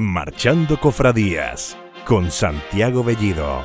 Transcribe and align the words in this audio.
Marchando 0.00 0.78
Cofradías 0.78 1.76
con 2.04 2.30
Santiago 2.30 3.02
Bellido. 3.02 3.62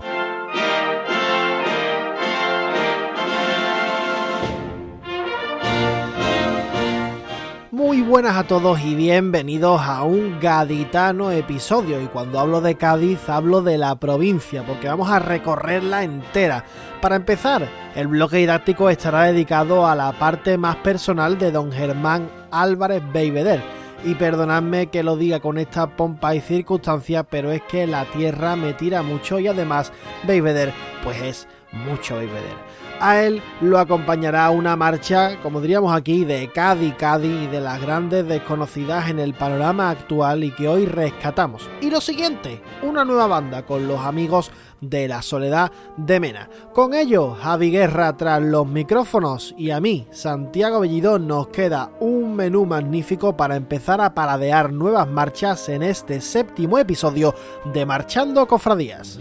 Muy 7.69 8.01
buenas 8.01 8.35
a 8.35 8.45
todos 8.45 8.81
y 8.81 8.95
bienvenidos 8.95 9.79
a 9.79 10.01
un 10.01 10.39
gaditano 10.39 11.29
episodio. 11.29 12.01
Y 12.01 12.07
cuando 12.07 12.39
hablo 12.39 12.61
de 12.61 12.77
Cádiz 12.77 13.29
hablo 13.29 13.61
de 13.61 13.77
la 13.77 13.93
provincia, 13.97 14.63
porque 14.65 14.87
vamos 14.87 15.11
a 15.11 15.19
recorrerla 15.19 16.03
entera. 16.03 16.65
Para 16.99 17.15
empezar, 17.15 17.69
el 17.93 18.07
bloque 18.07 18.37
didáctico 18.37 18.89
estará 18.89 19.25
dedicado 19.25 19.85
a 19.85 19.93
la 19.93 20.11
parte 20.13 20.57
más 20.57 20.77
personal 20.77 21.37
de 21.37 21.51
don 21.51 21.71
Germán 21.71 22.27
Álvarez 22.49 23.03
Beiveder 23.13 23.82
y 24.03 24.15
perdonadme 24.15 24.87
que 24.87 25.03
lo 25.03 25.15
diga 25.15 25.39
con 25.39 25.57
esta 25.57 25.95
pompa 25.95 26.35
y 26.35 26.41
circunstancia, 26.41 27.23
pero 27.23 27.51
es 27.51 27.61
que 27.63 27.87
la 27.87 28.05
tierra 28.05 28.55
me 28.55 28.73
tira 28.73 29.01
mucho 29.01 29.39
y 29.39 29.47
además 29.47 29.91
Beiveder, 30.25 30.73
pues 31.03 31.21
es 31.21 31.47
mucho 31.71 32.17
Beiveder. 32.17 32.73
A 32.99 33.19
él 33.21 33.41
lo 33.59 33.79
acompañará 33.79 34.49
una 34.49 34.77
marcha, 34.77 35.37
como 35.41 35.59
diríamos 35.59 35.93
aquí, 35.93 36.23
de 36.23 36.49
Cádiz, 36.53 36.95
Cádiz 36.95 37.43
y 37.43 37.47
de 37.47 37.59
las 37.59 37.81
grandes 37.81 38.25
desconocidas 38.25 39.09
en 39.09 39.19
el 39.19 39.33
panorama 39.33 39.89
actual 39.89 40.43
y 40.43 40.51
que 40.51 40.69
hoy 40.69 40.85
rescatamos. 40.85 41.69
Y 41.81 41.89
lo 41.89 41.99
siguiente, 41.99 42.61
una 42.81 43.03
nueva 43.03 43.27
banda 43.27 43.65
con 43.65 43.89
los 43.89 43.99
amigos 43.99 44.51
de 44.79 45.07
la 45.07 45.21
soledad 45.21 45.71
de 45.97 46.19
Mena. 46.19 46.49
Con 46.73 46.93
ello, 46.93 47.35
Javi 47.35 47.71
Guerra 47.71 48.15
tras 48.15 48.41
los 48.41 48.67
micrófonos 48.67 49.53
y 49.57 49.71
a 49.71 49.79
mí, 49.79 50.07
Santiago 50.11 50.79
Bellidón, 50.79 51.27
nos 51.27 51.47
queda 51.47 51.91
un 51.99 52.22
menú 52.33 52.65
magnífico 52.65 53.37
para 53.37 53.55
empezar 53.55 54.01
a 54.01 54.13
paradear 54.13 54.71
nuevas 54.71 55.07
marchas 55.07 55.69
en 55.69 55.83
este 55.83 56.21
séptimo 56.21 56.77
episodio 56.77 57.33
de 57.73 57.85
Marchando 57.85 58.47
Cofradías. 58.47 59.19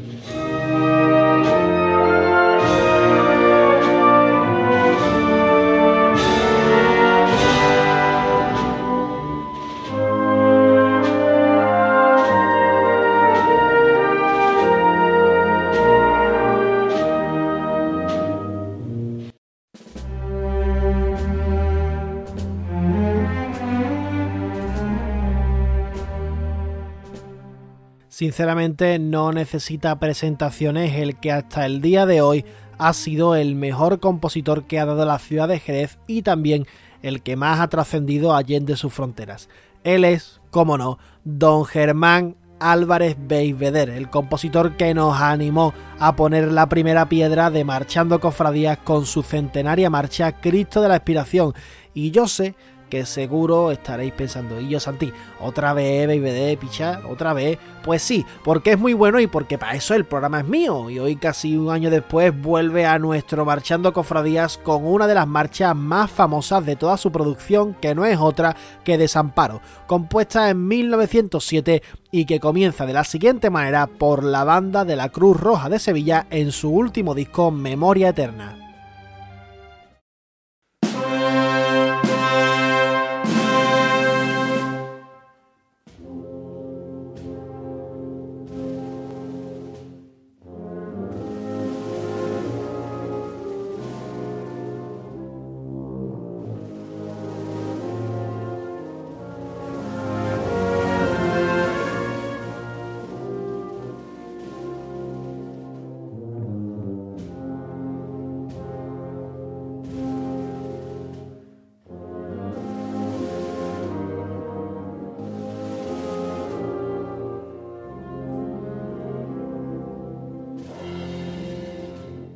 Sinceramente 28.22 29.00
no 29.00 29.32
necesita 29.32 29.98
presentaciones 29.98 30.94
el 30.94 31.18
que 31.18 31.32
hasta 31.32 31.66
el 31.66 31.80
día 31.80 32.06
de 32.06 32.20
hoy 32.20 32.44
ha 32.78 32.92
sido 32.92 33.34
el 33.34 33.56
mejor 33.56 33.98
compositor 33.98 34.62
que 34.68 34.78
ha 34.78 34.84
dado 34.86 35.04
la 35.04 35.18
ciudad 35.18 35.48
de 35.48 35.58
Jerez 35.58 35.98
y 36.06 36.22
también 36.22 36.68
el 37.02 37.24
que 37.24 37.34
más 37.34 37.58
ha 37.58 37.66
trascendido 37.66 38.32
allende 38.32 38.76
sus 38.76 38.92
fronteras. 38.92 39.48
Él 39.82 40.04
es, 40.04 40.40
como 40.52 40.78
no, 40.78 41.00
don 41.24 41.64
Germán 41.64 42.36
Álvarez 42.60 43.16
Beiveder, 43.18 43.90
el 43.90 44.08
compositor 44.08 44.76
que 44.76 44.94
nos 44.94 45.20
animó 45.20 45.74
a 45.98 46.14
poner 46.14 46.52
la 46.52 46.68
primera 46.68 47.08
piedra 47.08 47.50
de 47.50 47.64
Marchando 47.64 48.20
Cofradías 48.20 48.78
con 48.78 49.04
su 49.04 49.24
centenaria 49.24 49.90
marcha 49.90 50.40
Cristo 50.40 50.80
de 50.80 50.90
la 50.90 50.96
Expiración. 50.96 51.54
Y 51.92 52.12
yo 52.12 52.28
sé 52.28 52.54
que 52.92 53.06
seguro 53.06 53.70
estaréis 53.70 54.12
pensando, 54.12 54.60
y 54.60 54.68
yo 54.68 54.78
Santi, 54.78 55.10
otra 55.40 55.72
vez 55.72 56.06
BBD, 56.06 56.58
picha, 56.58 57.00
otra 57.08 57.32
vez. 57.32 57.58
Pues 57.82 58.02
sí, 58.02 58.26
porque 58.44 58.72
es 58.72 58.78
muy 58.78 58.92
bueno 58.92 59.18
y 59.18 59.26
porque 59.26 59.56
para 59.56 59.72
eso 59.72 59.94
el 59.94 60.04
programa 60.04 60.40
es 60.40 60.46
mío. 60.46 60.90
Y 60.90 60.98
hoy, 60.98 61.16
casi 61.16 61.56
un 61.56 61.70
año 61.70 61.88
después, 61.88 62.38
vuelve 62.38 62.84
a 62.84 62.98
nuestro 62.98 63.46
Marchando 63.46 63.94
Cofradías 63.94 64.58
con 64.58 64.84
una 64.84 65.06
de 65.06 65.14
las 65.14 65.26
marchas 65.26 65.74
más 65.74 66.10
famosas 66.10 66.66
de 66.66 66.76
toda 66.76 66.98
su 66.98 67.10
producción, 67.10 67.72
que 67.80 67.94
no 67.94 68.04
es 68.04 68.18
otra 68.18 68.54
que 68.84 68.98
Desamparo, 68.98 69.62
compuesta 69.86 70.50
en 70.50 70.68
1907 70.68 71.82
y 72.10 72.26
que 72.26 72.40
comienza 72.40 72.84
de 72.84 72.92
la 72.92 73.04
siguiente 73.04 73.48
manera 73.48 73.86
por 73.86 74.22
la 74.22 74.44
banda 74.44 74.84
de 74.84 74.96
la 74.96 75.08
Cruz 75.08 75.40
Roja 75.40 75.70
de 75.70 75.78
Sevilla 75.78 76.26
en 76.28 76.52
su 76.52 76.68
último 76.68 77.14
disco 77.14 77.50
Memoria 77.50 78.10
Eterna. 78.10 78.71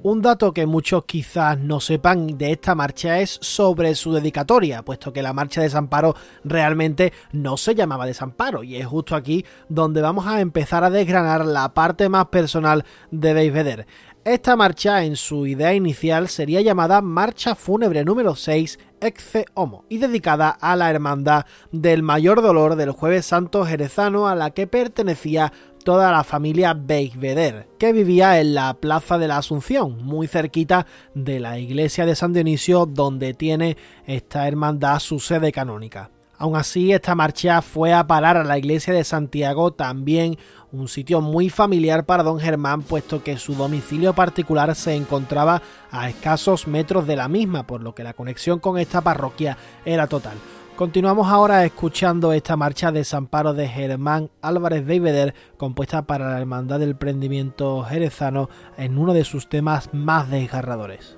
Un 0.09 0.22
dato 0.22 0.55
que 0.55 0.67
muchos 0.67 1.05
quizás 1.05 1.59
no 1.59 1.81
sepan 1.81 2.39
de 2.39 2.53
esta 2.53 2.77
marcha 2.77 3.19
es 3.19 3.41
sobre 3.43 3.93
su 3.97 4.12
dedicatoria, 4.12 4.84
puesto 4.84 5.12
que 5.12 5.21
la 5.21 5.33
marcha 5.33 5.61
de 5.61 5.67
Desamparo 5.67 6.15
realmente 6.44 7.12
no 7.33 7.56
se 7.56 7.75
llamaba 7.75 8.06
Desamparo, 8.06 8.62
y 8.62 8.77
es 8.77 8.87
justo 8.87 9.16
aquí 9.16 9.45
donde 9.69 10.03
vamos 10.03 10.28
a 10.28 10.41
empezar 10.41 10.84
a 10.84 10.91
desgranar 10.91 11.45
la 11.45 11.75
parte 11.75 12.09
más 12.09 12.27
personal 12.27 12.84
de 13.11 13.34
Dave 13.34 13.87
Esta 14.25 14.55
marcha 14.55 15.03
en 15.03 15.16
su 15.16 15.45
idea 15.45 15.75
inicial 15.75 16.28
sería 16.28 16.61
llamada 16.61 17.00
Marcha 17.00 17.56
Fúnebre 17.56 18.05
número 18.05 18.37
6 18.37 18.78
Exe 19.00 19.47
Homo 19.55 19.87
y 19.89 19.99
dedicada 19.99 20.50
a 20.50 20.77
la 20.77 20.89
hermandad 20.89 21.47
del 21.72 22.05
mayor 22.05 22.43
dolor 22.43 22.77
del 22.77 22.93
jueves 22.93 23.27
santo 23.27 23.66
jerezano 23.66 24.28
a 24.28 24.37
la 24.37 24.50
que 24.50 24.69
pertenecía 24.69 25.53
toda 25.87 26.11
la 26.11 26.25
familia 26.25 26.75
Beigbeder, 26.75 27.69
que 27.79 27.93
vivía 27.93 28.41
en 28.41 28.57
la 28.57 28.75
Plaza 28.75 29.19
de 29.19 29.29
la 29.29 29.37
Asunción, 29.37 30.05
muy 30.05 30.27
cerquita 30.27 30.85
de 31.15 31.39
la 31.39 31.61
iglesia 31.61 32.05
de 32.05 32.17
San 32.17 32.33
Dionisio, 32.33 32.87
donde 32.87 33.35
tiene 33.35 33.77
esta 34.05 34.49
hermandad 34.49 34.99
su 34.99 35.21
sede 35.21 35.53
canónica. 35.53 36.11
Aún 36.39 36.57
así, 36.57 36.93
esta 36.93 37.15
marcha 37.15 37.63
fue 37.63 37.95
a 37.95 38.05
parar 38.05 38.37
a 38.37 38.43
la 38.43 38.59
iglesia 38.59 38.93
de 38.93 39.05
Santiago, 39.05 39.75
también 39.75 40.37
un 40.73 40.89
sitio 40.89 41.21
muy 41.21 41.51
familiar 41.51 42.05
para 42.05 42.25
don 42.25 42.41
Germán, 42.41 42.83
puesto 42.83 43.23
que 43.23 43.39
su 43.39 43.55
domicilio 43.55 44.13
particular 44.13 44.75
se 44.75 44.97
encontraba 44.97 45.63
a 45.93 46.09
escasos 46.09 46.67
metros 46.67 47.07
de 47.07 47.15
la 47.15 47.29
misma, 47.29 47.65
por 47.65 47.81
lo 47.81 47.95
que 47.95 48.03
la 48.03 48.13
conexión 48.13 48.59
con 48.59 48.77
esta 48.77 49.03
parroquia 49.03 49.57
era 49.85 50.09
total. 50.09 50.37
Continuamos 50.77 51.29
ahora 51.29 51.65
escuchando 51.65 52.35
esta 52.35 52.55
marcha 52.55 52.93
de 52.93 52.99
Desamparo 52.99 53.55
de 53.55 53.67
Germán 53.67 54.31
Álvarez 54.43 54.85
Beiveder, 54.85 55.35
compuesta 55.57 56.03
para 56.03 56.31
la 56.31 56.39
Hermandad 56.39 56.79
del 56.81 56.97
Prendimiento 56.97 57.83
Jerezano 57.85 58.51
en 58.77 58.99
uno 58.99 59.15
de 59.15 59.25
sus 59.25 59.49
temas 59.49 59.95
más 59.95 60.31
desgarradores. 60.31 61.17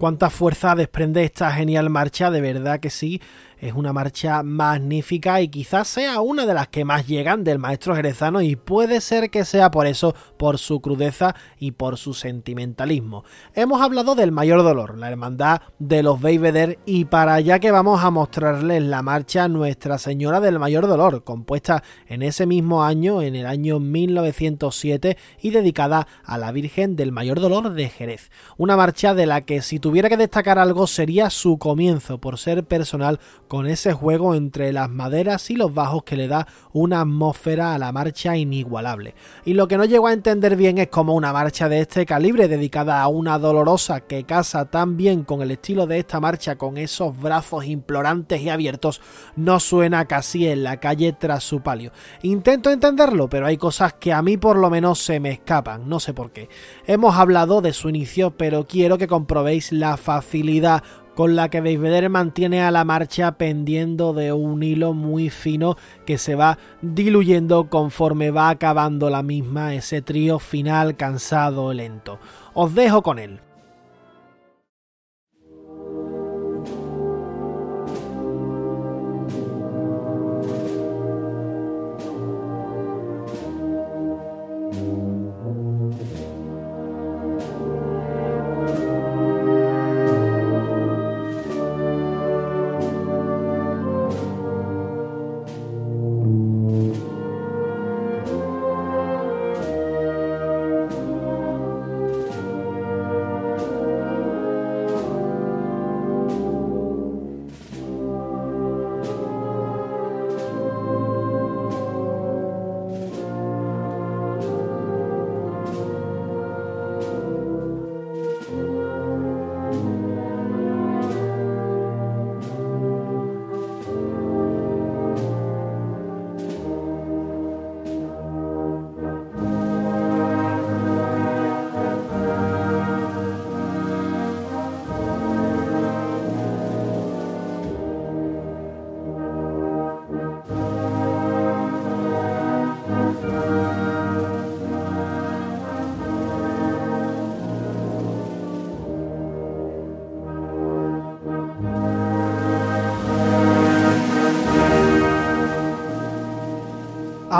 Cuánta 0.00 0.30
fuerza 0.30 0.74
desprende 0.74 1.22
esta 1.24 1.52
genial 1.52 1.90
marcha, 1.90 2.30
de 2.30 2.40
verdad 2.40 2.80
que 2.80 2.88
sí. 2.88 3.20
Es 3.60 3.74
una 3.74 3.92
marcha 3.92 4.42
magnífica 4.42 5.42
y 5.42 5.48
quizás 5.48 5.86
sea 5.86 6.22
una 6.22 6.46
de 6.46 6.54
las 6.54 6.68
que 6.68 6.86
más 6.86 7.06
llegan 7.06 7.44
del 7.44 7.58
maestro 7.58 7.94
jerezano 7.94 8.40
y 8.40 8.56
puede 8.56 9.02
ser 9.02 9.28
que 9.28 9.44
sea 9.44 9.70
por 9.70 9.86
eso, 9.86 10.14
por 10.38 10.56
su 10.56 10.80
crudeza 10.80 11.34
y 11.58 11.72
por 11.72 11.98
su 11.98 12.14
sentimentalismo. 12.14 13.22
Hemos 13.54 13.82
hablado 13.82 14.14
del 14.14 14.32
mayor 14.32 14.62
dolor, 14.62 14.96
la 14.96 15.10
hermandad 15.10 15.60
de 15.78 16.02
los 16.02 16.22
Beiveder 16.22 16.78
y 16.86 17.04
para 17.04 17.34
allá 17.34 17.58
que 17.58 17.70
vamos 17.70 18.02
a 18.02 18.10
mostrarles 18.10 18.82
la 18.82 19.02
marcha 19.02 19.46
Nuestra 19.46 19.98
Señora 19.98 20.40
del 20.40 20.58
Mayor 20.58 20.86
Dolor, 20.86 21.22
compuesta 21.22 21.82
en 22.06 22.22
ese 22.22 22.46
mismo 22.46 22.82
año, 22.82 23.20
en 23.20 23.36
el 23.36 23.44
año 23.44 23.78
1907 23.78 25.18
y 25.42 25.50
dedicada 25.50 26.06
a 26.24 26.38
la 26.38 26.50
Virgen 26.50 26.96
del 26.96 27.12
Mayor 27.12 27.40
Dolor 27.40 27.74
de 27.74 27.90
Jerez. 27.90 28.30
Una 28.56 28.78
marcha 28.78 29.12
de 29.12 29.26
la 29.26 29.42
que 29.42 29.60
si 29.60 29.78
tuviera 29.78 30.08
que 30.08 30.16
destacar 30.16 30.58
algo 30.58 30.86
sería 30.86 31.28
su 31.28 31.58
comienzo 31.58 32.22
por 32.22 32.38
ser 32.38 32.64
personal 32.64 33.20
con 33.50 33.66
ese 33.66 33.92
juego 33.92 34.36
entre 34.36 34.72
las 34.72 34.88
maderas 34.88 35.50
y 35.50 35.56
los 35.56 35.74
bajos 35.74 36.04
que 36.04 36.14
le 36.14 36.28
da 36.28 36.46
una 36.72 37.00
atmósfera 37.00 37.74
a 37.74 37.78
la 37.78 37.90
marcha 37.90 38.36
inigualable. 38.36 39.16
Y 39.44 39.54
lo 39.54 39.66
que 39.66 39.76
no 39.76 39.86
llego 39.86 40.06
a 40.06 40.12
entender 40.12 40.54
bien 40.54 40.78
es 40.78 40.86
cómo 40.86 41.16
una 41.16 41.32
marcha 41.32 41.68
de 41.68 41.80
este 41.80 42.06
calibre 42.06 42.46
dedicada 42.46 43.02
a 43.02 43.08
una 43.08 43.40
dolorosa 43.40 44.02
que 44.02 44.22
casa 44.22 44.66
tan 44.66 44.96
bien 44.96 45.24
con 45.24 45.42
el 45.42 45.50
estilo 45.50 45.88
de 45.88 45.98
esta 45.98 46.20
marcha 46.20 46.58
con 46.58 46.78
esos 46.78 47.20
brazos 47.20 47.64
implorantes 47.64 48.40
y 48.40 48.50
abiertos 48.50 49.00
no 49.34 49.58
suena 49.58 50.04
casi 50.04 50.46
en 50.46 50.62
la 50.62 50.78
calle 50.78 51.12
tras 51.12 51.42
su 51.42 51.60
palio. 51.60 51.90
Intento 52.22 52.70
entenderlo, 52.70 53.28
pero 53.28 53.46
hay 53.46 53.56
cosas 53.56 53.94
que 53.94 54.12
a 54.12 54.22
mí 54.22 54.36
por 54.36 54.58
lo 54.58 54.70
menos 54.70 55.00
se 55.00 55.18
me 55.18 55.32
escapan, 55.32 55.88
no 55.88 55.98
sé 55.98 56.14
por 56.14 56.30
qué. 56.30 56.48
Hemos 56.86 57.16
hablado 57.16 57.62
de 57.62 57.72
su 57.72 57.88
inicio, 57.88 58.30
pero 58.30 58.68
quiero 58.68 58.96
que 58.96 59.08
comprobéis 59.08 59.72
la 59.72 59.96
facilidad 59.96 60.84
con 61.20 61.36
la 61.36 61.50
que 61.50 61.60
Vader 61.60 62.08
mantiene 62.08 62.62
a 62.62 62.70
la 62.70 62.82
marcha 62.82 63.32
pendiendo 63.32 64.14
de 64.14 64.32
un 64.32 64.62
hilo 64.62 64.94
muy 64.94 65.28
fino 65.28 65.76
que 66.06 66.16
se 66.16 66.34
va 66.34 66.56
diluyendo 66.80 67.68
conforme 67.68 68.30
va 68.30 68.48
acabando 68.48 69.10
la 69.10 69.22
misma, 69.22 69.74
ese 69.74 70.00
trío 70.00 70.38
final 70.38 70.96
cansado, 70.96 71.74
lento. 71.74 72.18
Os 72.54 72.74
dejo 72.74 73.02
con 73.02 73.18
él. 73.18 73.38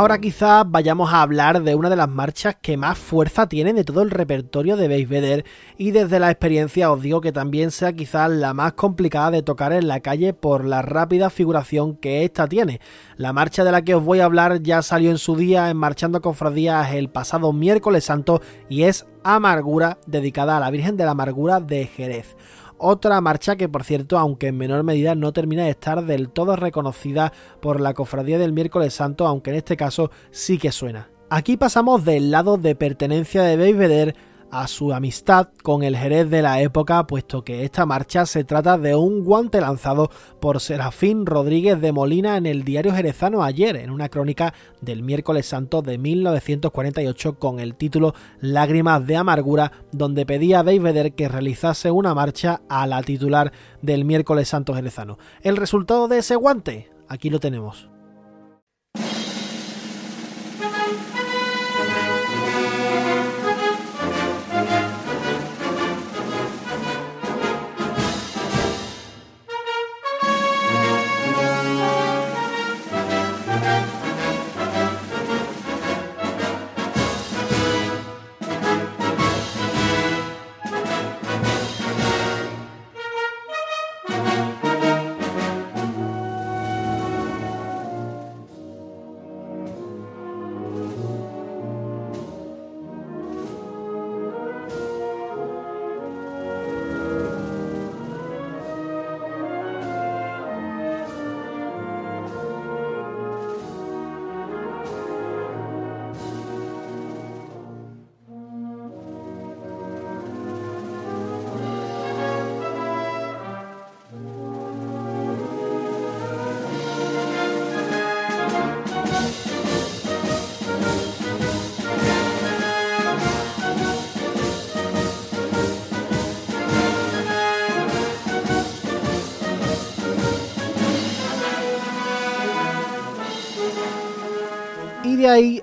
Ahora 0.01 0.19
quizás 0.19 0.65
vayamos 0.67 1.13
a 1.13 1.21
hablar 1.21 1.63
de 1.63 1.75
una 1.75 1.91
de 1.91 1.97
las 1.97 2.09
marchas 2.09 2.57
que 2.63 2.79
más 2.79 2.97
fuerza 2.97 3.51
tienen 3.51 3.77
de 3.77 3.85
todo 3.85 4.01
el 4.01 4.11
repertorio 4.11 4.79
de 4.79 4.89
Base 4.89 5.45
y 5.77 5.91
desde 5.91 6.19
la 6.19 6.31
experiencia 6.31 6.91
os 6.91 7.03
digo 7.03 7.21
que 7.21 7.33
también 7.33 7.71
sea 7.71 7.93
quizás 7.93 8.31
la 8.31 8.55
más 8.55 8.73
complicada 8.73 9.31
de 9.31 9.43
tocar 9.43 9.75
en 9.75 9.89
la 9.89 10.01
calle 10.01 10.33
por 10.33 10.65
la 10.65 10.81
rápida 10.81 11.29
figuración 11.29 11.97
que 11.97 12.25
esta 12.25 12.49
tiene. 12.49 12.81
La 13.19 13.35
marcha 13.35 13.63
de 13.63 13.73
la 13.73 13.83
que 13.83 13.95
os 13.95 14.03
voy 14.03 14.21
a 14.21 14.25
hablar 14.25 14.63
ya 14.63 14.81
salió 14.81 15.11
en 15.11 15.19
su 15.19 15.37
día 15.37 15.69
en 15.69 15.77
Marchando 15.77 16.23
Cofradías 16.23 16.95
el 16.95 17.11
pasado 17.11 17.53
miércoles 17.53 18.05
santo 18.05 18.41
y 18.71 18.85
es 18.85 19.05
Amargura 19.23 19.99
dedicada 20.07 20.57
a 20.57 20.61
la 20.61 20.71
Virgen 20.71 20.97
de 20.97 21.05
la 21.05 21.11
Amargura 21.11 21.61
de 21.61 21.85
Jerez. 21.85 22.37
Otra 22.83 23.21
marcha 23.21 23.57
que, 23.57 23.69
por 23.69 23.85
cierto, 23.85 24.19
aunque 24.19 24.47
en 24.47 24.57
menor 24.57 24.85
medida 24.85 25.15
no 25.15 25.35
termina 25.35 25.65
de 25.65 25.71
estar 25.71 26.03
del 26.07 26.31
todo 26.31 26.57
reconocida 26.57 27.31
por 27.61 27.79
la 27.79 27.93
cofradía 27.93 28.39
del 28.39 28.55
miércoles 28.55 28.95
santo, 28.95 29.27
aunque 29.27 29.51
en 29.51 29.57
este 29.57 29.77
caso 29.77 30.11
sí 30.31 30.57
que 30.57 30.73
suena. 30.73 31.11
Aquí 31.29 31.59
pasamos 31.59 32.07
del 32.07 32.31
lado 32.31 32.57
de 32.57 32.75
pertenencia 32.75 33.43
de 33.43 33.59
Belvedere 33.59 34.15
a 34.51 34.67
su 34.67 34.93
amistad 34.93 35.49
con 35.63 35.83
el 35.83 35.97
Jerez 35.97 36.29
de 36.31 36.43
la 36.43 36.61
época, 36.61 37.07
puesto 37.07 37.45
que 37.45 37.65
esta 37.65 37.87
marcha 37.87 38.27
se 38.27 38.45
trata 38.45 38.79
de 38.79 38.95
un 38.95 39.25
guante 39.25 39.61
lanzado 39.61 40.11
por 40.41 40.61
Serafín 40.61 41.27
Rodríguez 41.27 41.81
de 41.81 41.93
Molina 41.93 42.37
en 42.37 42.47
el 42.47 42.65
diario 42.65 42.95
jerezano 42.95 43.43
ayer, 43.43 43.77
en 43.77 43.91
una 43.91 44.09
crónica 44.09 44.55
del 44.81 45.03
miércoles 45.03 45.47
santo 45.47 45.83
de 45.83 45.99
1948 45.99 47.39
con 47.39 47.61
el 47.61 47.75
título 47.75 48.15
Lágrimas 48.41 49.07
de 49.07 49.17
Amargura, 49.17 49.73
donde 49.93 50.27
pedía 50.27 50.61
a 50.61 50.63
David 50.63 51.13
que 51.15 51.29
realizase 51.29 51.91
una 51.91 52.15
marcha 52.15 52.63
a 52.69 52.87
la 52.87 53.03
titular 53.03 53.53
del 53.83 54.05
miércoles 54.05 54.49
santo 54.49 54.75
jerezano. 54.75 55.19
El 55.43 55.57
resultado 55.57 56.09
de 56.09 56.19
ese 56.19 56.37
guante, 56.37 56.91
aquí 57.09 57.31
lo 57.31 57.41
tenemos. 57.41 57.91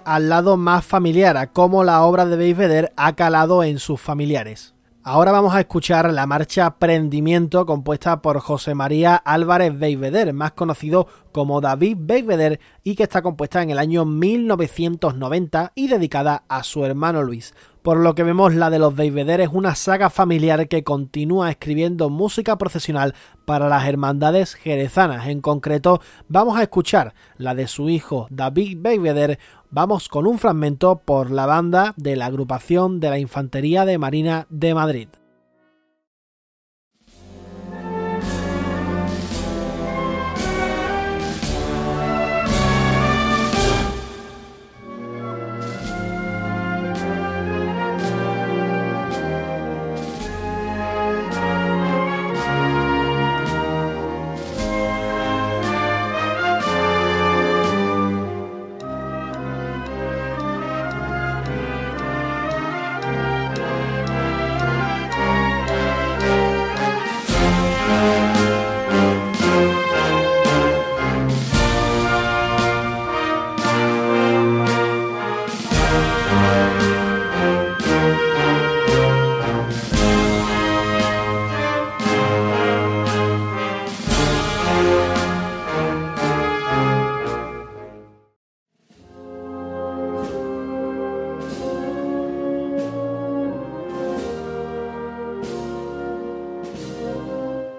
Al 0.06 0.30
lado 0.30 0.58
más 0.58 0.86
familiar, 0.86 1.38
a 1.38 1.52
cómo 1.52 1.84
la 1.84 2.02
obra 2.04 2.26
de 2.26 2.54
Vedder 2.54 2.94
ha 2.96 3.16
calado 3.16 3.64
en 3.64 3.80
sus 3.80 4.02
familiares. 4.02 4.74
Ahora 5.04 5.32
vamos 5.32 5.54
a 5.54 5.60
escuchar 5.60 6.12
la 6.12 6.26
marcha 6.26 6.80
Prendimiento 6.80 7.66
compuesta 7.66 8.22
por 8.22 8.40
José 8.40 8.76
María 8.76 9.16
Álvarez 9.16 9.78
Beiveder, 9.78 10.34
más 10.34 10.54
conocido 10.54 11.08
como 11.32 11.62
David 11.62 11.96
Beiveder 12.00 12.60
y 12.84 12.96
que 12.96 13.04
está 13.04 13.22
compuesta 13.22 13.62
en 13.62 13.70
el 13.70 13.80
año 13.80 14.04
1990 14.04 15.72
y 15.76 15.88
dedicada 15.88 16.44
a 16.50 16.64
su 16.64 16.84
hermano 16.84 17.24
Luis. 17.24 17.54
Por 17.82 17.98
lo 17.98 18.16
que 18.16 18.24
vemos, 18.24 18.54
la 18.54 18.70
de 18.70 18.80
los 18.80 18.96
Beiveder 18.96 19.42
es 19.42 19.50
una 19.52 19.76
saga 19.76 20.10
familiar 20.10 20.68
que 20.68 20.84
continúa 20.84 21.50
escribiendo 21.50 22.10
música 22.10 22.58
profesional 22.58 23.14
para 23.46 23.70
las 23.70 23.88
hermandades 23.88 24.56
jerezanas. 24.56 25.28
En 25.28 25.42
concreto, 25.42 26.02
vamos 26.28 26.58
a 26.58 26.64
escuchar 26.64 27.14
la 27.38 27.56
de 27.56 27.68
su 27.68 27.90
hijo 27.90 28.28
David 28.30 28.78
Beiveder 28.80 29.40
vamos 29.70 30.08
con 30.08 30.28
un 30.28 30.38
fragmento 30.38 31.02
por 31.04 31.32
la 31.32 31.46
banda 31.46 31.94
de 31.98 32.16
la 32.16 32.28
agrupación 32.28 33.00
de 33.00 33.10
la 33.10 33.20
Infantería 33.20 33.86
de 33.86 33.98
Marina 33.98 34.48
de 34.50 34.74
Madrid. 34.74 35.08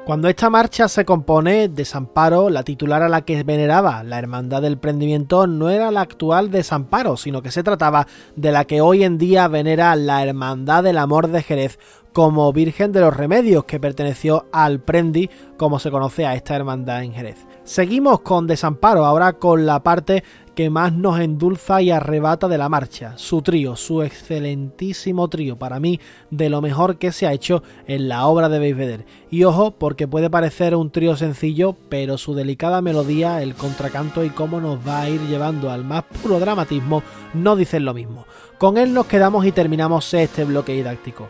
Cuando 0.08 0.28
esta 0.28 0.48
marcha 0.48 0.88
se 0.88 1.04
compone, 1.04 1.68
Desamparo, 1.68 2.48
la 2.48 2.62
titular 2.62 3.02
a 3.02 3.10
la 3.10 3.26
que 3.26 3.42
veneraba 3.42 4.02
la 4.02 4.18
Hermandad 4.18 4.62
del 4.62 4.78
Prendimiento, 4.78 5.46
no 5.46 5.68
era 5.68 5.90
la 5.90 6.00
actual 6.00 6.50
Desamparo, 6.50 7.18
sino 7.18 7.42
que 7.42 7.50
se 7.50 7.62
trataba 7.62 8.06
de 8.34 8.50
la 8.50 8.64
que 8.64 8.80
hoy 8.80 9.04
en 9.04 9.18
día 9.18 9.48
venera 9.48 9.94
la 9.96 10.24
Hermandad 10.24 10.82
del 10.82 10.96
Amor 10.96 11.28
de 11.28 11.42
Jerez 11.42 11.78
como 12.12 12.52
Virgen 12.52 12.92
de 12.92 13.00
los 13.00 13.16
Remedios, 13.16 13.64
que 13.64 13.80
perteneció 13.80 14.46
al 14.52 14.80
Prendi, 14.80 15.30
como 15.56 15.78
se 15.78 15.90
conoce 15.90 16.26
a 16.26 16.34
esta 16.34 16.56
hermandad 16.56 17.02
en 17.02 17.12
Jerez. 17.12 17.46
Seguimos 17.64 18.20
con 18.20 18.46
Desamparo, 18.46 19.04
ahora 19.04 19.34
con 19.34 19.66
la 19.66 19.82
parte 19.82 20.24
que 20.58 20.70
más 20.70 20.92
nos 20.92 21.20
endulza 21.20 21.80
y 21.82 21.92
arrebata 21.92 22.48
de 22.48 22.58
la 22.58 22.68
marcha, 22.68 23.12
su 23.16 23.42
trío, 23.42 23.76
su 23.76 24.02
excelentísimo 24.02 25.28
trío, 25.28 25.56
para 25.56 25.78
mí 25.78 26.00
de 26.30 26.50
lo 26.50 26.60
mejor 26.60 26.98
que 26.98 27.12
se 27.12 27.28
ha 27.28 27.32
hecho 27.32 27.62
en 27.86 28.08
la 28.08 28.26
obra 28.26 28.48
de 28.48 28.58
Beiveder. 28.58 29.04
Y 29.30 29.44
ojo, 29.44 29.70
porque 29.70 30.08
puede 30.08 30.30
parecer 30.30 30.74
un 30.74 30.90
trío 30.90 31.14
sencillo, 31.14 31.76
pero 31.88 32.18
su 32.18 32.34
delicada 32.34 32.82
melodía, 32.82 33.40
el 33.40 33.54
contracanto 33.54 34.24
y 34.24 34.30
cómo 34.30 34.60
nos 34.60 34.78
va 34.78 35.02
a 35.02 35.10
ir 35.10 35.20
llevando 35.28 35.70
al 35.70 35.84
más 35.84 36.02
puro 36.22 36.40
dramatismo 36.40 37.04
no 37.34 37.54
dicen 37.54 37.84
lo 37.84 37.94
mismo. 37.94 38.24
Con 38.58 38.78
él 38.78 38.92
nos 38.94 39.06
quedamos 39.06 39.46
y 39.46 39.52
terminamos 39.52 40.12
este 40.12 40.44
bloque 40.44 40.72
didáctico. 40.72 41.28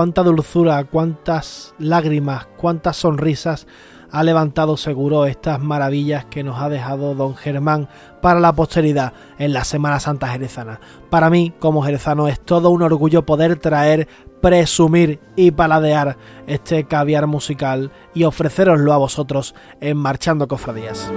Cuánta 0.00 0.22
dulzura, 0.22 0.82
cuántas 0.84 1.74
lágrimas, 1.78 2.46
cuántas 2.56 2.96
sonrisas 2.96 3.66
ha 4.10 4.22
levantado 4.24 4.78
seguro 4.78 5.26
estas 5.26 5.60
maravillas 5.60 6.24
que 6.24 6.42
nos 6.42 6.58
ha 6.58 6.70
dejado 6.70 7.14
don 7.14 7.36
Germán 7.36 7.86
para 8.22 8.40
la 8.40 8.54
posteridad 8.54 9.12
en 9.38 9.52
la 9.52 9.62
Semana 9.62 10.00
Santa 10.00 10.28
Jerezana. 10.28 10.80
Para 11.10 11.28
mí, 11.28 11.52
como 11.58 11.82
jerezano, 11.82 12.28
es 12.28 12.40
todo 12.40 12.70
un 12.70 12.80
orgullo 12.80 13.26
poder 13.26 13.56
traer, 13.56 14.08
presumir 14.40 15.20
y 15.36 15.50
paladear 15.50 16.16
este 16.46 16.84
caviar 16.84 17.26
musical 17.26 17.92
y 18.14 18.24
ofreceroslo 18.24 18.94
a 18.94 18.96
vosotros 18.96 19.54
en 19.82 19.98
Marchando 19.98 20.48
Cofradías. 20.48 21.12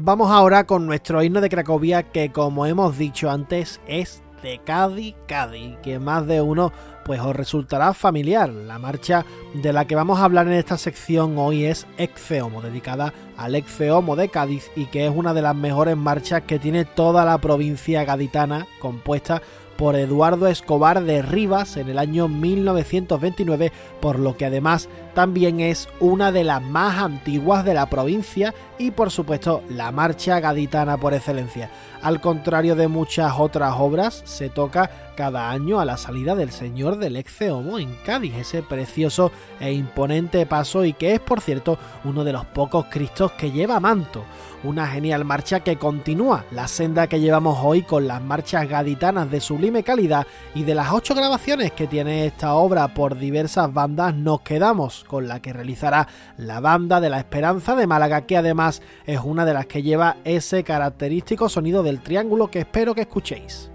Vamos 0.04 0.30
ahora 0.30 0.66
con 0.66 0.84
nuestro 0.84 1.22
himno 1.22 1.40
de 1.40 1.48
Cracovia 1.48 2.02
que 2.02 2.30
como 2.30 2.66
hemos 2.66 2.98
dicho 2.98 3.30
antes 3.30 3.80
es 3.86 4.22
de 4.42 4.58
Cádiz, 4.58 5.14
Cádiz, 5.26 5.76
que 5.82 5.98
más 5.98 6.26
de 6.26 6.40
uno 6.40 6.72
pues 7.04 7.20
os 7.20 7.34
resultará 7.34 7.94
familiar. 7.94 8.50
La 8.50 8.78
marcha 8.78 9.24
de 9.54 9.72
la 9.72 9.86
que 9.86 9.94
vamos 9.94 10.20
a 10.20 10.24
hablar 10.24 10.46
en 10.46 10.54
esta 10.54 10.78
sección 10.78 11.36
hoy 11.38 11.64
es 11.64 11.86
Exceomo, 11.98 12.62
dedicada 12.62 13.12
al 13.36 13.54
Exceomo 13.54 14.16
de 14.16 14.28
Cádiz 14.28 14.70
y 14.76 14.86
que 14.86 15.06
es 15.06 15.12
una 15.14 15.34
de 15.34 15.42
las 15.42 15.56
mejores 15.56 15.96
marchas 15.96 16.42
que 16.42 16.58
tiene 16.58 16.84
toda 16.84 17.24
la 17.24 17.38
provincia 17.38 18.04
gaditana, 18.04 18.66
compuesta 18.80 19.42
por 19.76 19.96
Eduardo 19.96 20.46
Escobar 20.46 21.02
de 21.02 21.22
Rivas 21.22 21.76
en 21.76 21.88
el 21.88 21.98
año 21.98 22.28
1929, 22.28 23.72
por 24.00 24.18
lo 24.18 24.36
que 24.36 24.46
además 24.46 24.88
también 25.14 25.60
es 25.60 25.88
una 25.98 26.30
de 26.30 26.44
las 26.44 26.62
más 26.62 26.98
antiguas 27.02 27.64
de 27.64 27.74
la 27.74 27.86
provincia 27.86 28.54
y 28.78 28.92
por 28.92 29.10
supuesto 29.10 29.62
la 29.68 29.90
marcha 29.90 30.40
gaditana 30.40 30.98
por 30.98 31.14
excelencia. 31.14 31.70
Al 32.00 32.20
contrario 32.20 32.76
de 32.76 32.88
muchas 32.88 33.32
otras 33.38 33.74
obras, 33.76 34.22
se 34.24 34.48
toca 34.50 35.11
cada 35.16 35.50
año 35.50 35.80
a 35.80 35.84
la 35.84 35.96
salida 35.96 36.34
del 36.34 36.50
Señor 36.50 36.98
del 36.98 37.16
Exceomo 37.16 37.78
en 37.78 37.94
Cádiz, 38.04 38.34
ese 38.34 38.62
precioso 38.62 39.30
e 39.60 39.72
imponente 39.72 40.46
paso 40.46 40.84
y 40.84 40.92
que 40.92 41.14
es 41.14 41.20
por 41.20 41.40
cierto 41.40 41.78
uno 42.04 42.24
de 42.24 42.32
los 42.32 42.44
pocos 42.46 42.86
Cristos 42.90 43.32
que 43.32 43.50
lleva 43.50 43.80
manto 43.80 44.24
una 44.64 44.86
genial 44.86 45.24
marcha 45.24 45.60
que 45.60 45.76
continúa 45.76 46.44
la 46.50 46.68
senda 46.68 47.06
que 47.06 47.20
llevamos 47.20 47.58
hoy 47.62 47.82
con 47.82 48.06
las 48.06 48.22
marchas 48.22 48.68
gaditanas 48.68 49.30
de 49.30 49.40
sublime 49.40 49.82
calidad 49.82 50.26
y 50.54 50.62
de 50.62 50.74
las 50.74 50.92
ocho 50.92 51.14
grabaciones 51.14 51.72
que 51.72 51.86
tiene 51.86 52.26
esta 52.26 52.54
obra 52.54 52.94
por 52.94 53.18
diversas 53.18 53.72
bandas 53.72 54.14
nos 54.14 54.42
quedamos 54.42 55.04
con 55.04 55.26
la 55.26 55.40
que 55.40 55.52
realizará 55.52 56.06
la 56.36 56.60
banda 56.60 57.00
de 57.00 57.10
la 57.10 57.18
Esperanza 57.18 57.74
de 57.74 57.86
Málaga 57.86 58.22
que 58.22 58.36
además 58.36 58.82
es 59.06 59.20
una 59.22 59.44
de 59.44 59.54
las 59.54 59.66
que 59.66 59.82
lleva 59.82 60.16
ese 60.24 60.62
característico 60.62 61.48
sonido 61.48 61.82
del 61.82 62.00
triángulo 62.00 62.50
que 62.50 62.60
espero 62.60 62.94
que 62.94 63.02
escuchéis. 63.02 63.71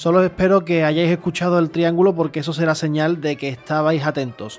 Solo 0.00 0.24
espero 0.24 0.64
que 0.64 0.82
hayáis 0.82 1.10
escuchado 1.10 1.58
el 1.58 1.68
triángulo 1.68 2.14
porque 2.14 2.40
eso 2.40 2.54
será 2.54 2.74
señal 2.74 3.20
de 3.20 3.36
que 3.36 3.50
estabais 3.50 4.02
atentos. 4.06 4.58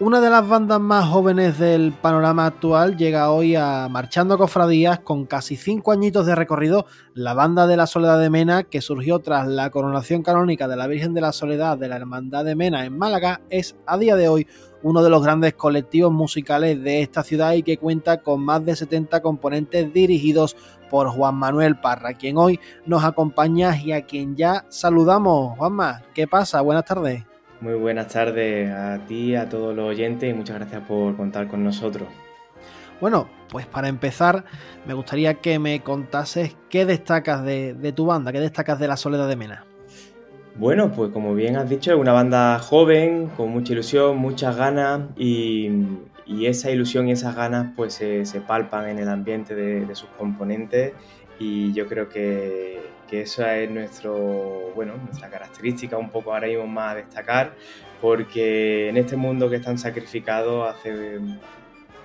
Una 0.00 0.20
de 0.20 0.30
las 0.30 0.48
bandas 0.48 0.80
más 0.80 1.06
jóvenes 1.06 1.58
del 1.58 1.92
panorama 1.92 2.46
actual 2.46 2.96
llega 2.96 3.30
hoy 3.30 3.54
a 3.54 3.88
Marchando 3.88 4.36
Cofradías 4.38 4.98
con 5.00 5.26
casi 5.26 5.54
5 5.54 5.92
añitos 5.92 6.26
de 6.26 6.34
recorrido. 6.34 6.86
La 7.14 7.34
banda 7.34 7.66
de 7.66 7.76
la 7.76 7.86
Soledad 7.86 8.18
de 8.18 8.30
Mena, 8.30 8.64
que 8.64 8.80
surgió 8.80 9.20
tras 9.20 9.46
la 9.46 9.70
coronación 9.70 10.22
canónica 10.22 10.66
de 10.66 10.76
la 10.76 10.86
Virgen 10.86 11.14
de 11.14 11.20
la 11.20 11.32
Soledad 11.32 11.78
de 11.78 11.88
la 11.88 11.96
Hermandad 11.96 12.44
de 12.44 12.56
Mena 12.56 12.84
en 12.84 12.96
Málaga, 12.98 13.42
es 13.48 13.76
a 13.86 13.98
día 13.98 14.16
de 14.16 14.28
hoy 14.28 14.48
uno 14.82 15.04
de 15.04 15.10
los 15.10 15.22
grandes 15.22 15.54
colectivos 15.54 16.10
musicales 16.10 16.82
de 16.82 17.02
esta 17.02 17.22
ciudad 17.22 17.52
y 17.52 17.62
que 17.62 17.78
cuenta 17.78 18.22
con 18.22 18.40
más 18.40 18.64
de 18.64 18.74
70 18.74 19.20
componentes 19.20 19.92
dirigidos 19.92 20.56
por 20.90 21.10
Juan 21.10 21.36
Manuel 21.36 21.78
Parra, 21.78 22.14
quien 22.14 22.38
hoy 22.38 22.58
nos 22.86 23.04
acompaña 23.04 23.76
y 23.76 23.92
a 23.92 24.04
quien 24.04 24.36
ya 24.36 24.64
saludamos. 24.68 25.56
Juanma, 25.58 26.02
¿qué 26.12 26.26
pasa? 26.26 26.60
Buenas 26.62 26.86
tardes. 26.86 27.31
Muy 27.62 27.74
buenas 27.74 28.08
tardes 28.08 28.72
a 28.72 28.98
ti, 29.06 29.36
a 29.36 29.48
todos 29.48 29.72
los 29.72 29.88
oyentes 29.88 30.28
y 30.28 30.34
muchas 30.34 30.56
gracias 30.56 30.82
por 30.82 31.16
contar 31.16 31.46
con 31.46 31.62
nosotros. 31.62 32.08
Bueno, 33.00 33.28
pues 33.48 33.66
para 33.66 33.86
empezar, 33.86 34.44
me 34.84 34.94
gustaría 34.94 35.34
que 35.34 35.60
me 35.60 35.80
contases 35.80 36.56
qué 36.68 36.84
destacas 36.84 37.44
de, 37.44 37.92
tu 37.94 38.04
banda, 38.04 38.32
qué 38.32 38.40
destacas 38.40 38.80
de 38.80 38.88
la 38.88 38.96
Soledad 38.96 39.28
de 39.28 39.36
Mena. 39.36 39.64
Bueno, 40.56 40.90
pues 40.90 41.12
como 41.12 41.36
bien 41.36 41.54
has 41.54 41.70
dicho, 41.70 41.92
es 41.92 41.96
una 41.96 42.10
banda 42.10 42.58
joven, 42.58 43.28
con 43.28 43.50
mucha 43.50 43.74
ilusión, 43.74 44.16
muchas 44.16 44.56
ganas 44.56 45.02
y, 45.16 45.70
y 46.26 46.46
esa 46.46 46.70
ilusión 46.70 47.08
y 47.08 47.12
esas 47.12 47.36
ganas 47.36 47.72
pues 47.76 47.94
se, 47.94 48.40
palpan 48.46 48.88
en 48.88 48.98
el 48.98 49.08
ambiente 49.08 49.54
de, 49.54 49.94
sus 49.94 50.08
componentes 50.18 50.92
y 51.42 51.72
yo 51.72 51.86
creo 51.86 52.08
que, 52.08 52.80
que, 53.08 53.22
esa 53.22 53.58
es 53.58 53.70
nuestro, 53.70 54.72
bueno, 54.74 54.96
nuestra 54.96 55.28
característica 55.28 55.96
un 55.98 56.10
poco 56.10 56.32
ahora 56.32 56.46
mismo 56.46 56.66
más 56.66 56.92
a 56.92 56.96
destacar 56.96 57.54
porque 58.00 58.88
en 58.88 58.96
este 58.96 59.16
mundo 59.16 59.50
que 59.50 59.56
es 59.56 59.62
tan 59.62 59.78
sacrificado 59.78 60.64
hace 60.64 61.18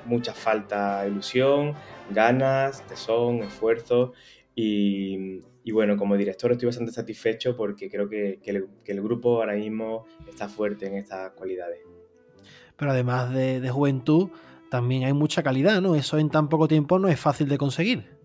mucha 0.06 0.34
falta 0.34 1.06
ilusión, 1.08 1.73
ganas, 2.10 2.86
tesón, 2.88 3.43
esfuerzo 3.43 4.13
y, 4.56 5.41
y 5.63 5.71
bueno, 5.71 5.97
como 5.97 6.17
director 6.17 6.52
estoy 6.52 6.67
bastante 6.67 6.91
satisfecho 6.91 7.56
porque 7.56 7.89
creo 7.89 8.10
que, 8.10 8.39
que 8.41 8.91
el 8.91 9.02
grupo 9.02 9.38
ahora 9.38 9.54
mismo 9.54 10.06
está 10.28 10.47
fuerte 10.47 10.88
en 10.88 10.95
estas 10.95 11.32
cualidades 11.34 11.80
pero 12.78 12.91
además 12.91 13.34
de, 13.34 13.69
juventud, 13.69 14.30
también 14.69 15.04
hay 15.04 15.13
mucha 15.13 15.43
calidad, 15.43 15.82
¿no? 15.82 15.95
Eso 15.95 16.17
en 16.19 16.30
tan 16.30 16.47
poco 16.47 16.67
tiempo 16.67 17.00
no 17.00 17.10
es 17.10 17.19
fácil 17.19 17.50
de 17.50 17.58
conseguir. 17.58 18.16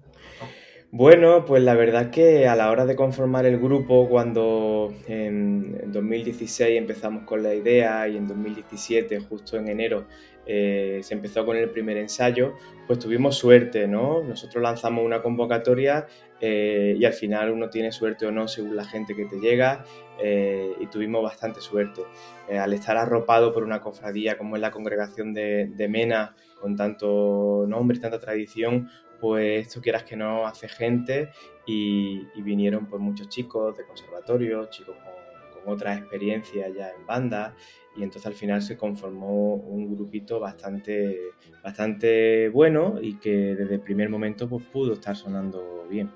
Bueno, 0.95 1.47
pues 1.47 1.63
la 1.63 1.75
verdad 1.75 2.11
que 2.11 2.47
a 2.47 2.55
la 2.55 2.71
hora 2.71 2.85
de 2.85 2.97
conformar 2.97 3.47
el 3.47 3.59
grupo, 3.59 4.11
cuando 4.11 4.93
en 5.09 5.91
2016 5.91 6.77
empezamos 6.77 7.25
con 7.25 7.43
la 7.43 7.55
idea 7.55 8.07
y 8.09 8.19
en 8.19 8.29
2017, 8.29 9.21
justo 9.21 9.57
en 9.57 9.69
enero, 9.69 10.05
eh, 10.45 11.01
se 11.03 11.15
empezó 11.15 11.47
con 11.47 11.57
el 11.57 11.71
primer 11.71 11.97
ensayo, 11.97 12.55
pues 12.87 12.99
tuvimos 12.99 13.37
suerte, 13.37 13.87
¿no? 13.87 14.23
Nosotros 14.23 14.63
lanzamos 14.63 15.03
una 15.03 15.23
convocatoria 15.23 16.07
eh, 16.41 16.95
y 16.99 17.05
al 17.07 17.13
final 17.13 17.53
uno 17.53 17.71
tiene 17.71 17.93
suerte 17.93 18.27
o 18.27 18.33
no 18.33 18.47
según 18.49 18.77
la 18.77 18.85
gente 18.85 19.15
que 19.15 19.25
te 19.25 19.39
llega 19.39 19.85
eh, 20.21 20.73
y 20.81 20.87
tuvimos 20.89 21.23
bastante 21.23 21.61
suerte. 21.61 22.03
al 22.51 22.75
estar 22.75 22.99
arropado 22.99 23.55
por 23.55 23.63
una 23.63 23.81
cofradía 23.81 24.37
como 24.37 24.57
es 24.57 24.61
la 24.63 24.73
congregación 24.73 25.33
de, 25.33 25.89
Mena, 25.89 26.35
con 26.61 26.77
tanto 26.77 27.65
nombre 27.67 27.97
y 27.97 28.01
tanta 28.01 28.19
tradición, 28.19 28.91
pues 29.23 29.69
esto 29.69 29.81
quieras 29.81 30.03
que 30.03 30.17
no 30.17 30.47
hace 30.49 30.69
gente 30.69 31.31
y, 31.65 32.27
vinieron 32.43 32.87
pues 32.87 33.01
muchos 33.01 33.29
chicos 33.29 33.77
de 33.77 33.87
conservatorio, 33.87 34.69
chicos 34.69 34.97
con, 34.97 35.63
con 35.63 35.73
otras 35.73 35.97
experiencias 35.97 36.75
ya 36.77 36.91
en 36.91 37.07
banda 37.07 37.55
y 37.97 38.03
entonces 38.03 38.27
al 38.27 38.35
final 38.35 38.63
se 38.63 38.77
conformó 38.77 39.55
un 39.55 39.95
grupito 39.95 40.41
bastante, 40.41 41.19
bastante 41.63 42.49
bueno 42.49 42.97
y 43.01 43.15
que 43.19 43.55
desde 43.55 43.75
el 43.75 43.81
primer 43.81 44.09
momento 44.09 44.49
pues, 44.49 44.65
pudo 44.67 44.95
estar 44.95 45.15
sonando 45.15 45.87
bien. 45.89 46.11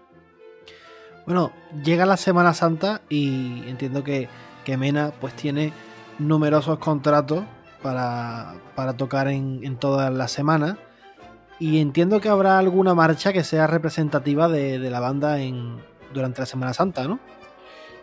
Bueno, 1.26 1.52
llega 1.84 2.06
la 2.06 2.16
Semana 2.16 2.54
Santa 2.54 3.02
y 3.08 3.68
entiendo 3.68 4.04
que, 4.04 4.28
Mena 4.76 5.12
pues 5.20 5.34
tiene 5.34 5.72
numerosos 6.18 6.78
contratos 6.78 7.44
para, 7.82 8.56
tocar 8.96 9.28
en, 9.28 9.76
toda 9.76 10.10
la 10.10 10.26
semana 10.26 10.76
y 11.58 11.78
entiendo 11.80 12.20
que 12.20 12.28
habrá 12.28 12.58
alguna 12.58 12.94
marcha 12.94 13.32
que 13.32 13.44
sea 13.44 13.66
representativa 13.66 14.48
de, 14.48 14.78
de 14.78 14.90
la 14.90 15.00
banda 15.00 15.40
en, 15.40 15.76
durante 16.12 16.40
la 16.40 16.46
Semana 16.46 16.74
Santa, 16.74 17.06
¿no? 17.06 17.18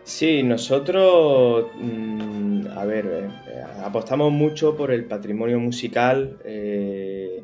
Sí, 0.04 0.42
nosotros, 0.42 1.68
mm, 1.80 2.66
a 2.76 2.84
ver, 2.84 3.06
eh, 3.06 3.62
apostamos 3.82 4.30
mucho 4.32 4.76
por 4.76 4.90
el 4.90 5.06
patrimonio 5.06 5.58
musical 5.58 6.38
eh, 6.44 7.42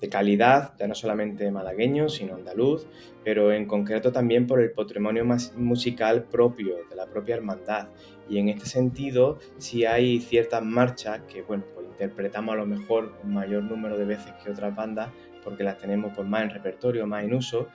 de 0.00 0.08
calidad, 0.08 0.74
ya 0.76 0.88
no 0.88 0.96
solamente 0.96 1.48
malagueño, 1.52 2.08
sino 2.08 2.34
andaluz, 2.34 2.88
pero 3.22 3.52
en 3.52 3.66
concreto 3.66 4.10
también 4.10 4.48
por 4.48 4.60
el 4.60 4.72
patrimonio 4.72 5.24
musical 5.56 6.24
propio, 6.24 6.78
de 6.88 6.96
la 6.96 7.06
propia 7.06 7.36
hermandad. 7.36 7.90
Y 8.28 8.38
en 8.38 8.48
este 8.48 8.66
sentido, 8.66 9.38
si 9.58 9.84
hay 9.84 10.18
ciertas 10.20 10.64
marchas 10.64 11.20
que, 11.32 11.42
bueno, 11.42 11.62
pues 11.74 11.86
interpretamos 11.86 12.54
a 12.54 12.58
lo 12.58 12.66
mejor 12.66 13.12
un 13.22 13.34
mayor 13.34 13.62
número 13.62 13.96
de 13.96 14.06
veces 14.06 14.32
que 14.42 14.50
otras 14.50 14.74
bandas, 14.74 15.10
porque 15.42 15.64
las 15.64 15.78
tenemos 15.78 16.12
pues, 16.14 16.26
más 16.26 16.42
en 16.42 16.50
repertorio, 16.50 17.06
más 17.06 17.24
en 17.24 17.34
uso 17.34 17.68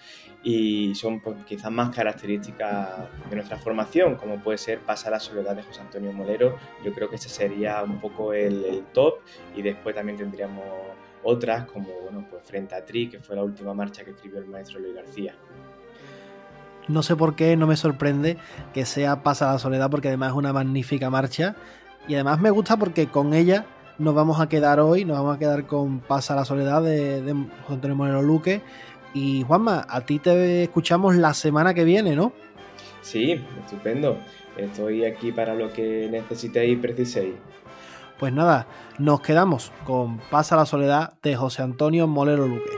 y 0.44 0.94
son 0.96 1.20
pues, 1.22 1.38
quizás 1.46 1.72
más 1.72 1.90
características 1.90 2.90
de 3.30 3.36
nuestra 3.36 3.58
formación, 3.58 4.16
como 4.16 4.40
puede 4.40 4.58
ser 4.58 4.80
Pasa 4.80 5.10
la 5.10 5.20
soledad 5.20 5.56
de 5.56 5.64
José 5.64 5.82
Antonio 5.82 6.12
Molero. 6.14 6.58
Yo 6.84 6.94
creo 6.94 7.10
que 7.10 7.16
ese 7.16 7.30
sería 7.30 7.82
un 7.84 8.00
poco 8.00 8.34
el, 8.34 8.84
top 8.94 9.20
y 9.56 9.62
después 9.62 9.96
también 9.96 10.18
tendríamos 10.18 10.64
otras 11.24 11.66
como 11.66 11.90
bueno, 12.04 12.26
pues 12.30 12.44
Frente 12.44 12.76
a 12.76 12.86
Tri, 12.86 13.10
que 13.10 13.20
fue 13.20 13.36
la 13.36 13.44
última 13.44 13.74
marcha 13.74 14.04
que 14.04 14.12
escribió 14.12 14.40
el 14.40 14.46
maestro 14.46 14.80
Luis 14.80 14.96
García. 14.96 15.36
No 16.88 17.02
sé 17.02 17.16
por 17.16 17.36
qué 17.36 17.58
no 17.58 17.66
me 17.66 17.78
sorprende 17.78 18.38
que 18.74 18.86
sea 18.86 19.24
Pasa 19.24 19.52
la 19.52 19.60
soledad 19.60 19.90
porque 19.90 20.10
además 20.10 20.32
es 20.32 20.36
una 20.36 20.54
magnífica 20.54 21.10
marcha 21.10 21.56
y 22.08 22.14
además 22.14 22.40
me 22.40 22.52
gusta 22.52 22.78
porque 22.78 23.08
con 23.08 23.34
ella 23.34 23.66
nos 23.98 24.14
vamos 24.14 24.40
a 24.40 24.48
quedar 24.50 24.80
hoy, 24.80 25.06
nos 25.06 25.18
vamos 25.18 25.36
a 25.36 25.40
quedar 25.40 25.66
con 25.66 26.00
Pasa 26.00 26.36
la 26.36 26.46
Soledad 26.46 26.84
de, 26.84 27.22
de 27.22 27.34
José 27.34 27.74
Antonio 27.74 27.96
Moreno 27.96 28.22
Luque. 28.22 28.62
Y 29.14 29.44
Juanma, 29.44 29.86
a 29.88 30.02
ti 30.02 30.20
te 30.20 30.64
escuchamos 30.64 31.16
la 31.16 31.34
semana 31.34 31.74
que 31.74 31.84
viene, 31.84 32.16
¿no? 32.16 32.34
Sí, 33.02 33.42
estupendo. 33.64 34.18
Estoy 34.58 35.06
aquí 35.06 35.32
para 35.32 35.54
lo 35.54 35.72
que 35.72 36.10
necesitéis 36.12 36.74
y 36.74 36.76
preciséis. 36.76 37.36
Pues 38.20 38.34
nada, 38.34 38.68
nos 38.98 39.22
quedamos 39.22 39.72
con 39.86 40.18
Pasa 40.30 40.56
la 40.56 40.66
Soledad 40.66 41.14
de 41.22 41.36
José 41.36 41.62
Antonio 41.62 42.08
Molero 42.08 42.48
Luque. 42.48 42.72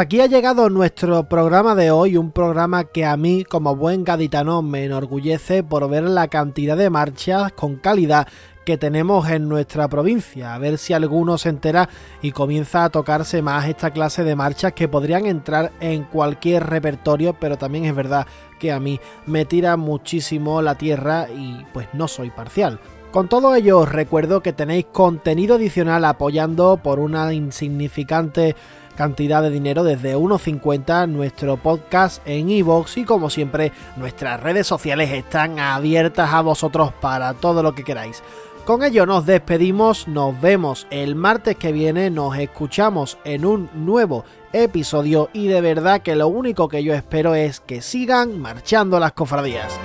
Aquí 0.00 0.22
ha 0.22 0.26
llegado 0.26 0.70
nuestro 0.70 1.28
programa 1.28 1.74
de 1.74 1.90
hoy, 1.90 2.16
un 2.16 2.32
programa 2.32 2.84
que 2.84 3.04
a 3.04 3.18
mí 3.18 3.44
como 3.44 3.76
buen 3.76 4.02
gaditano 4.02 4.62
me 4.62 4.86
enorgullece 4.86 5.62
por 5.62 5.90
ver 5.90 6.04
la 6.04 6.28
cantidad 6.28 6.74
de 6.74 6.88
marchas 6.88 7.52
con 7.52 7.76
calidad 7.76 8.26
que 8.64 8.78
tenemos 8.78 9.28
en 9.28 9.46
nuestra 9.46 9.88
provincia, 9.88 10.54
a 10.54 10.58
ver 10.58 10.78
si 10.78 10.94
alguno 10.94 11.36
se 11.36 11.50
entera 11.50 11.90
y 12.22 12.32
comienza 12.32 12.84
a 12.84 12.88
tocarse 12.88 13.42
más 13.42 13.68
esta 13.68 13.90
clase 13.90 14.24
de 14.24 14.36
marchas 14.36 14.72
que 14.72 14.88
podrían 14.88 15.26
entrar 15.26 15.70
en 15.80 16.04
cualquier 16.04 16.66
repertorio, 16.66 17.34
pero 17.38 17.58
también 17.58 17.84
es 17.84 17.94
verdad 17.94 18.26
que 18.58 18.72
a 18.72 18.80
mí 18.80 18.98
me 19.26 19.44
tira 19.44 19.76
muchísimo 19.76 20.62
la 20.62 20.76
tierra 20.76 21.28
y 21.28 21.62
pues 21.74 21.88
no 21.92 22.08
soy 22.08 22.30
parcial. 22.30 22.80
Con 23.10 23.28
todo 23.28 23.56
ello 23.56 23.80
os 23.80 23.88
recuerdo 23.90 24.40
que 24.40 24.52
tenéis 24.52 24.86
contenido 24.86 25.56
adicional 25.56 26.04
apoyando 26.04 26.76
por 26.76 27.00
una 27.00 27.34
insignificante 27.34 28.54
cantidad 28.96 29.42
de 29.42 29.50
dinero 29.50 29.84
desde 29.84 30.16
1.50 30.16 31.08
nuestro 31.08 31.56
podcast 31.56 32.22
en 32.26 32.50
iVoox 32.50 32.98
y 32.98 33.04
como 33.04 33.30
siempre 33.30 33.72
nuestras 33.96 34.40
redes 34.40 34.66
sociales 34.66 35.10
están 35.10 35.58
abiertas 35.58 36.32
a 36.32 36.40
vosotros 36.40 36.92
para 37.00 37.34
todo 37.34 37.62
lo 37.62 37.74
que 37.74 37.84
queráis. 37.84 38.22
Con 38.64 38.82
ello 38.84 39.06
nos 39.06 39.26
despedimos, 39.26 40.06
nos 40.06 40.40
vemos 40.40 40.86
el 40.90 41.14
martes 41.14 41.56
que 41.56 41.72
viene, 41.72 42.10
nos 42.10 42.36
escuchamos 42.36 43.18
en 43.24 43.44
un 43.44 43.70
nuevo 43.74 44.24
episodio 44.52 45.30
y 45.32 45.48
de 45.48 45.60
verdad 45.60 46.02
que 46.02 46.14
lo 46.14 46.28
único 46.28 46.68
que 46.68 46.84
yo 46.84 46.94
espero 46.94 47.34
es 47.34 47.60
que 47.60 47.82
sigan 47.82 48.38
marchando 48.38 49.00
las 49.00 49.12
cofradías. 49.12 49.78